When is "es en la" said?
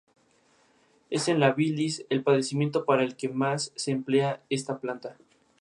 1.11-1.51